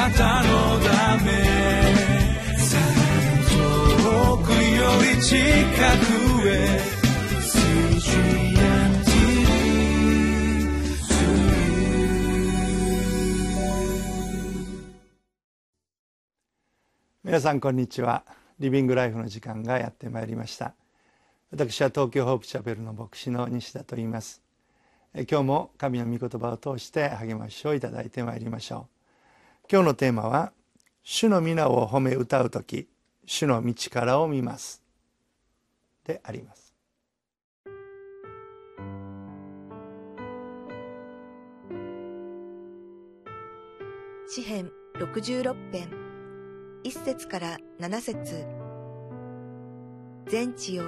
[0.00, 1.30] なたのため
[3.50, 4.56] 遠くよ
[5.14, 6.80] り近くへ
[17.22, 18.24] 皆さんこんにちは。
[18.58, 20.72] リビングライフの時間がやってまいりました。
[21.52, 24.42] 私は東京ホープチャペルの牧師の西田と言います。
[25.14, 28.99] 今日も神の御言葉を通して励ましをいただいてまいりましょう。
[29.70, 30.52] 今日のテーマは
[31.02, 32.88] 主の皆を褒め歌う時
[33.24, 34.82] 主の道からを見ます
[36.04, 36.74] であります
[44.28, 45.90] 詩編66編
[46.82, 48.46] 一節から七節
[50.26, 50.84] 全地よ、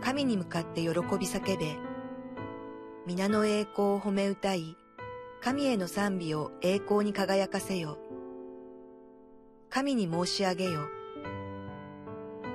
[0.00, 1.76] 神に向かって喜び叫べ。
[3.06, 4.76] 皆の栄光を褒め歌い、
[5.40, 7.98] 神への賛美を栄光に輝かせよ。
[9.74, 10.88] 神に申し上げよ。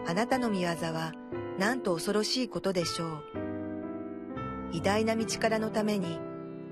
[0.08, 1.12] あなたの見業は
[1.60, 3.24] なんと恐ろしいことでしょう。
[4.72, 6.18] 偉大な道からのために、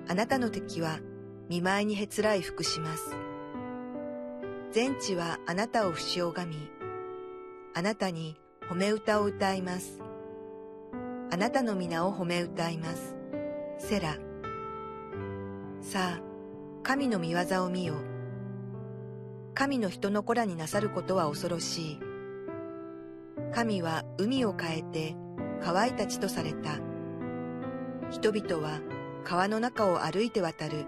[0.07, 0.99] あなたの敵は
[1.49, 3.17] 見舞いにへつらい服します。
[4.71, 6.71] 全地はあなたを不死拝み、
[7.75, 9.99] あなたに褒め歌を歌います。
[11.29, 13.17] あなたの皆を褒め歌います。
[13.79, 14.15] セラ。
[15.81, 16.21] さあ、
[16.83, 18.16] 神の見業を見よ。
[19.57, 21.99] 神の人の子らになさることは恐ろしい。
[23.51, 25.15] 神は海を変えて
[25.63, 26.73] 乾いた地とされた。
[28.11, 28.81] 人々は
[29.23, 30.85] 川の中を歩いて渡る。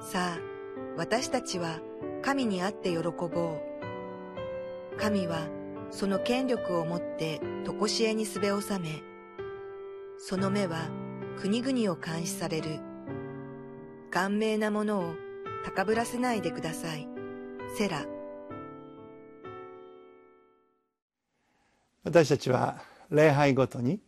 [0.00, 0.38] さあ、
[0.96, 1.78] 私たちは
[2.22, 4.96] 神に会って喜ぼう。
[4.98, 5.46] 神は
[5.92, 9.00] その権力をもって常しえにすべ納め、
[10.18, 10.88] その目は
[11.38, 12.80] 国々を監視される。
[14.10, 15.14] 顔面なものを
[15.64, 17.13] 高ぶらせないでください。
[17.76, 18.06] セラ。
[22.04, 22.80] 私たちは
[23.10, 23.98] 礼拝ごとに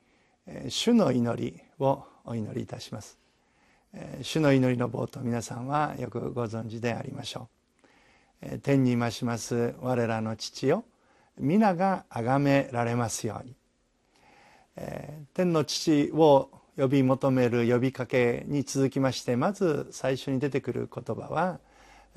[0.68, 3.18] 主の祈りをお祈りいたします。
[4.22, 7.48] 主の祈りの冒頭皆さんはよくご存知でありましょ
[8.40, 8.58] う。
[8.60, 10.84] 天に増します我らの父よ。
[11.36, 13.56] 皆が崇められますように、
[15.34, 21.58] 天の父を呼び求める呼びかけに続きましてまず最初に出てくる言葉は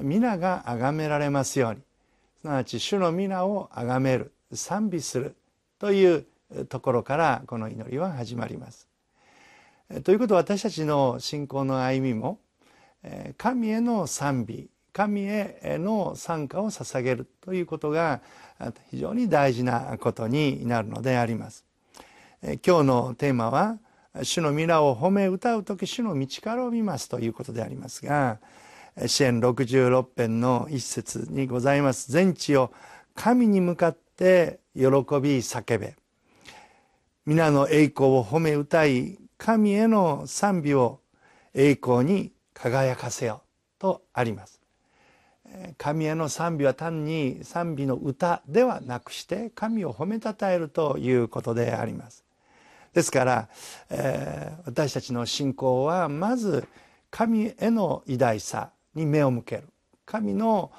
[0.02, 1.82] 皆が崇められますように
[2.42, 5.36] すなわち主の皆を崇める賛美する
[5.78, 6.26] という
[6.70, 8.88] ところからこの祈りは始まります。
[10.04, 12.40] ということは私たちの信仰の歩みも
[13.38, 18.22] 神への賛美神への参加を捧げるということが
[18.92, 21.66] 非常に大事なことになるのであります。
[22.42, 23.78] 今日のテーマは
[24.24, 28.40] 主の皆を褒め歌う時主の道からを見ますということでありますが
[29.08, 32.12] 支援66編の一節にございます。
[32.12, 32.72] 全地を
[33.16, 35.96] 神に向かって喜び叫べ。
[37.26, 41.00] 皆の栄光を褒め歌い神への賛美を
[41.54, 43.44] 栄光に輝かせよ
[43.78, 44.60] とあります。
[45.78, 52.24] 神への賛美は単に賛美の歌ではなくして神を褒めたたえるということであります。
[52.94, 53.50] ですから、
[53.90, 56.68] えー、私たちの信仰はまず
[57.12, 59.64] 神への偉大さに目を向ける。
[60.06, 60.72] 神の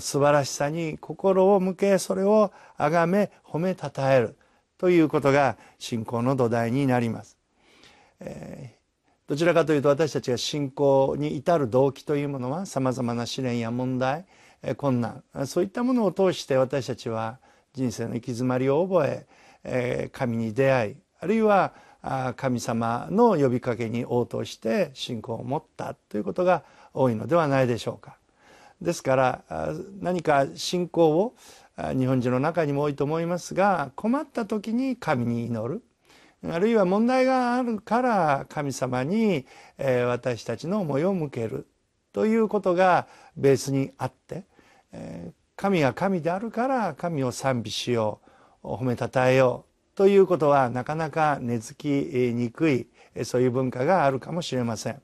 [0.00, 4.36] 素晴らしさに心を向けそれを崇め褒めたたえる。
[4.78, 7.36] ということが信仰の土台になります、
[8.20, 8.76] え
[9.26, 14.24] どちらかというと私たちが信仰に至る動機というものはさまざまな試練や問題
[14.76, 17.38] 困難そういったものを通して私たちは
[17.74, 19.26] 人生の行き詰まりを覚
[19.64, 21.74] え神に出会いあるいは
[22.36, 28.18] 神様の呼びかけに応答して信仰を持ったということが多いのではないでしょうか。
[28.80, 29.42] ですから
[30.00, 31.34] 何か信仰を
[31.96, 35.82] 日本人の中にも多いと思いますが困った時に神に祈る
[36.44, 39.46] あるいは問題があるから神様に
[39.78, 41.66] 私たちの思いを向ける
[42.12, 44.44] ということがベースにあって
[45.56, 48.20] 神が神であるから神を賛美しよ
[48.62, 49.64] う褒めたたえよ
[49.94, 52.86] うということはなかなか根付きにくい
[53.24, 55.02] そういう文化があるかもしれません。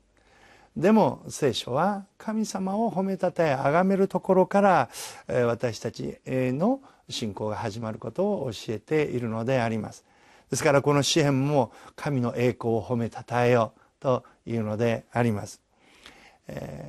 [0.76, 4.88] でも聖書は神様を褒めたたえ崇めるところから
[5.28, 10.04] 私たちの信仰が始まることを教えているのであります。
[10.50, 15.60] ですからこの詩篇も神の栄光を褒めたたえようというのであります。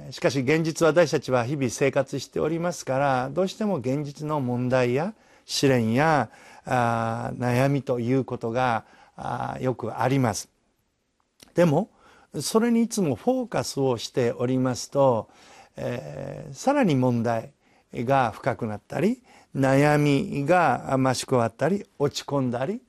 [0.09, 5.13] しかし現実私たちは日々生活しておりますからどうしても現実の問題や
[5.45, 6.29] 試練や
[6.65, 8.83] 悩みということが
[9.61, 10.49] よくあります。
[11.53, 11.89] でも
[12.41, 15.29] それにいつもフォーカスをしておりますと、
[15.77, 17.51] えー、さらに問題
[17.93, 19.21] が深くなったり
[19.55, 22.81] 悩みが増し加わったり落ち込んだり、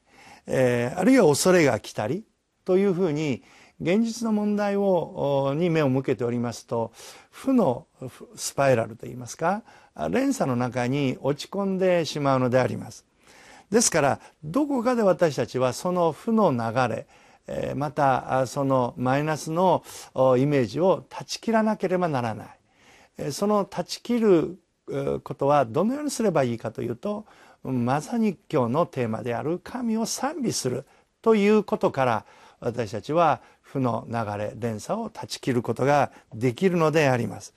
[0.46, 2.25] えー、あるいは恐れが来たり
[2.64, 3.43] というふうに
[3.81, 6.93] 現実の問題をに目を向けておりますと
[7.31, 7.87] 負の
[8.34, 9.62] スパイラルといいますか
[10.10, 13.04] 連鎖の中に落ち込んでしまうのであります。
[13.70, 17.06] ですからどこかで私たちはその負の流れ
[17.76, 19.84] またそのマイナスの
[20.37, 22.46] イメージを断ち切らなければならな
[23.25, 24.58] いその断ち切る
[25.22, 27.25] ことはどのようにすればいいかというと
[27.62, 30.84] まさに今日のテーマである神を賛美する
[31.22, 32.25] ということから
[32.60, 37.54] 私たちは負の流れ連鎖を断ち切ることができるのであります。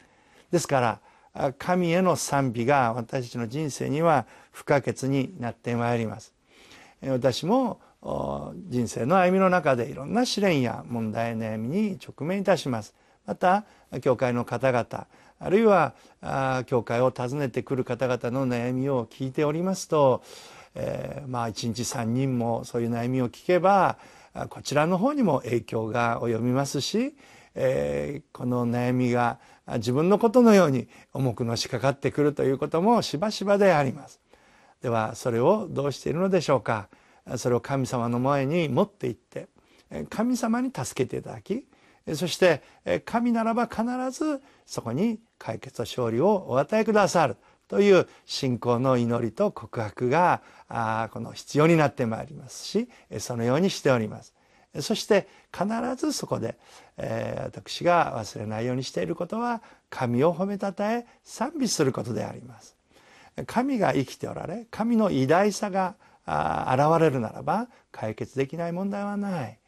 [0.51, 1.00] ですか
[1.33, 6.33] ら神への賛美が私たちの人生には不可欠になってまいります。
[7.01, 12.96] 私も人生の歩みの中でいろんな試練や問題悩みに直面いたします。
[13.25, 13.66] また
[14.01, 15.07] 教会の方々
[15.40, 15.94] あるいは
[16.66, 20.22] 教会を訪ねてくる方々の悩みを聞いておりますと、
[20.75, 23.98] えー、まあ1日3人もそういう悩みを聞けば
[24.50, 27.16] こちらの方にも影響が及びますし、
[27.56, 29.40] えー、この悩みが
[29.75, 34.19] 自分のことのように重くのしかかってくるということもしばしばであります。
[34.81, 36.88] ではそれをどうしているのでしょうか
[37.38, 39.48] それを神様の前に持っていって
[40.10, 41.66] 神様に助けていただき
[42.16, 42.63] そして
[43.06, 47.38] 神ならば必ずそこに解決と勝利をお与えくださる
[47.68, 50.42] という信仰の祈りと告白が
[51.12, 52.89] この必要になってまいりますし
[53.19, 54.33] そのようにしております。
[54.81, 56.56] そして必ずそこで、
[56.98, 62.75] えー、私が忘れないようにしていることは神を褒めたたえ賛美することであります。
[63.48, 65.95] 神が生きておられ神の偉大さが
[66.71, 69.59] 現れるならば解決できない問題はない。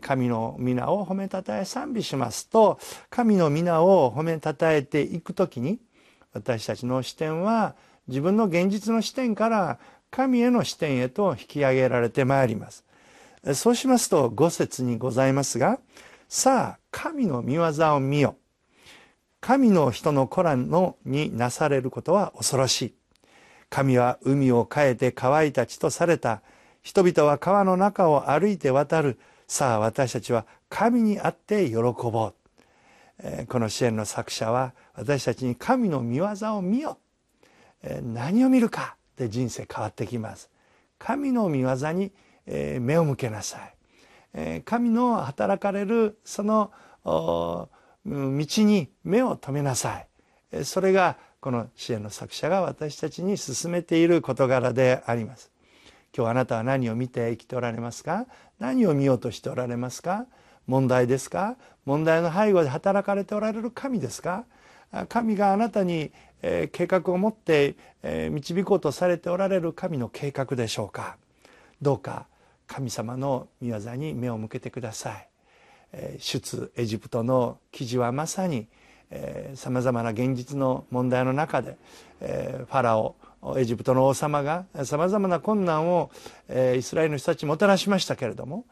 [0.00, 2.78] 神の皆を褒めたたえ賛美しますと
[3.10, 5.78] 神の皆を褒めたたえていく時に
[6.32, 7.76] 私たちの視点は
[8.08, 9.78] 自分の現実の視点から
[10.10, 12.84] 神への視点へと引き上げられてまいります。
[13.52, 15.78] そうしますと五節にございますが
[16.28, 17.64] さあ神の見業
[17.94, 18.36] を見よ
[19.40, 22.94] 神の人の子らのになされることは恐ろしい
[23.74, 26.42] 神は海を変えて乾いた地とされた。
[26.84, 29.18] 人々は川の中を歩いて渡る。
[29.48, 32.32] さあ私たちは神にあって喜ぼ
[33.18, 36.98] う、この支援の作者は私たちに神の見業を見よ、
[37.82, 40.48] え何を見るかで人生変わってきます。
[40.96, 42.12] 神の見業に、
[42.46, 43.74] え目を向けなさい、
[44.34, 46.70] え神の働かれるその
[47.04, 47.68] 道
[48.06, 50.64] に目を留めなさい。
[50.64, 55.50] それがこの支援の作者が私たちに進めている事柄であります。
[56.16, 58.24] 今日あなたは何を見て生きておられますか？
[58.58, 60.24] 何を見ようとしておられますか？
[60.66, 61.58] 問題ですか？
[61.84, 64.46] 問題の背後で働かれておられる神ですか？
[65.10, 67.74] 神があなたに計画を持って
[68.30, 71.18] 導こうとされておられる神の計画でしょうか？
[71.82, 72.26] どうか
[72.66, 75.28] 神様の御業に目を向けてください。
[76.20, 78.66] 出エジプトの記事はまさに
[79.54, 81.76] さまざまな現実の問題の中で
[82.20, 83.14] ファラオ
[83.56, 86.10] エジプトの王様がさまざまな困難を
[86.76, 88.64] イスラエルの人たちもたらしましたけれども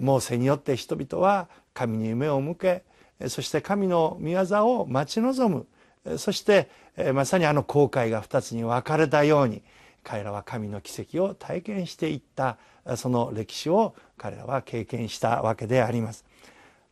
[0.00, 2.82] モーセによって人々は神に目を向け
[3.28, 5.66] そして神の御業を待ち望
[6.04, 6.68] むそして
[7.14, 9.62] まさにあの航海が二つに分かれたように
[10.02, 12.58] 彼らは神の奇跡を体験していった
[12.96, 16.24] その歴史を彼らは経験したわけであります。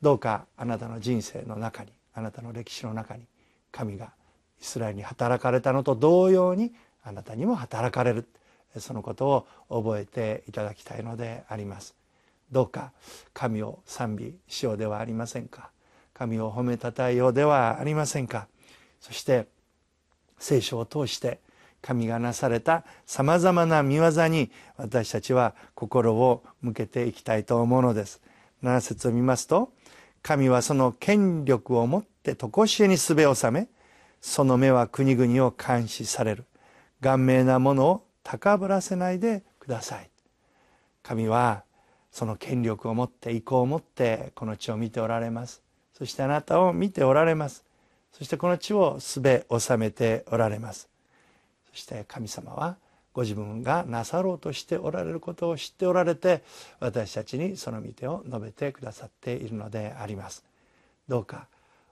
[0.00, 3.24] どうかあなたの人生の中にあなたの歴史の中に
[3.70, 4.12] 神が
[4.60, 6.72] イスラエルに働かれたのと同様に
[7.04, 8.28] あなたにも働かれる。
[8.76, 11.94] そのことを覚えていただきたいのであります。
[12.52, 12.92] どうか
[13.32, 15.70] 神を賛美しようではありませんか。
[16.12, 18.46] 神を褒めたたえようではありませんか。
[19.00, 19.46] そして
[20.38, 21.40] 聖書を通して
[21.80, 28.20] 神がなされたさまざまな見業に私たちは心を向けていきたいと思うのです。
[28.62, 29.72] 7節を見ますと
[30.28, 33.68] 神はその権力をもって常しえにすべを治め
[34.20, 36.44] その目は国々を監視される。
[37.00, 40.10] 顔面なものを高ぶらせないでください。
[41.02, 41.64] 神は
[42.12, 45.62] その権力を持って意向を持ってこの地を見ておられます。
[45.94, 47.64] そしてあなたを見ておられます。
[48.12, 50.90] そしてこの地をすべ治めておられます。
[51.70, 52.76] そして神様は
[53.18, 56.44] ご自分がなさろうとしておられることを知っておられて
[56.78, 60.44] 私たちにその御手を述べてくださっているのであります。
[61.08, 61.48] どうか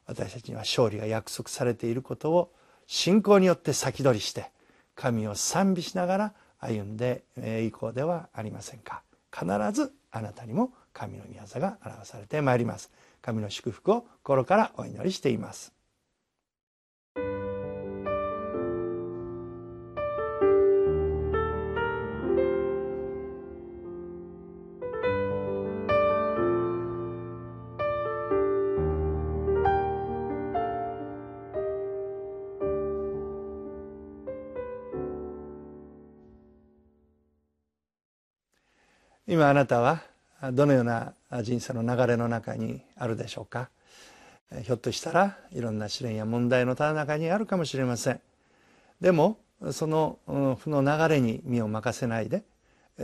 [0.06, 2.52] 私たちには勝利が約束されていることを
[2.87, 4.52] 信仰によって先取りして
[4.95, 7.25] 神を賛美しながら歩んで
[7.66, 9.02] いこうではありませんか。
[9.33, 12.92] 必ずあなたにも神の御業が表されてまいります。
[13.21, 15.75] 神の祝福を心からお祈りしています。
[39.37, 40.00] 今あなたは
[40.55, 41.12] どのような
[41.43, 43.69] 人生の流れの中にあるでしょうか？
[44.62, 48.21] ひょっとしたらいろんな試練や問題のた中にあるかもしれません。
[49.02, 49.37] でも
[49.73, 52.45] その負の流れに身を任せないで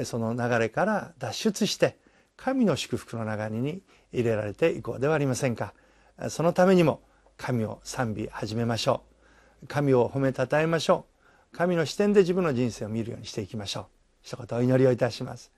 [0.05, 1.99] その流れから脱出して
[2.39, 5.75] 神の祝福の流れに入れられていこうではありませんか？
[6.31, 7.03] そのためにも
[7.37, 9.03] 神を賛美始めましょ
[9.63, 9.67] う。
[9.67, 11.05] 神を褒めたたえましょ
[11.53, 11.59] う。
[11.59, 13.85] 神の視点で自分の人生を見るようにしていきましょう。
[14.23, 15.53] 一言お祈りをいたします。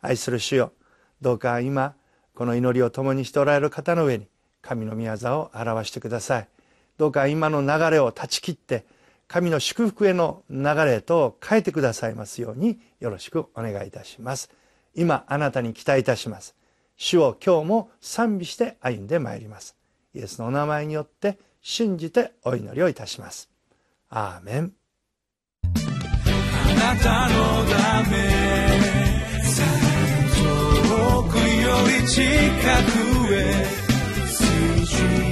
[0.00, 0.72] 愛する主よ。
[1.20, 1.94] どうか今
[2.34, 4.28] この祈りを共にしておられる方の上に
[4.62, 6.48] 神の御業を表してください。
[6.96, 8.84] どうか今の流れを断ち切って
[9.26, 14.50] 神の祝福への流れと変えてくださいますようによろしくお願いいたします。
[14.94, 16.54] 今あなたに期待いたします。
[16.96, 19.76] 主を今日も賛美して歩んでまいります。
[20.14, 23.48] イエスのお名前によって信じてお祈りをいたします。
[24.08, 24.72] アーメン。
[25.64, 28.77] あなたのため
[31.86, 33.66] り近くへ。
[34.26, 35.27] 水準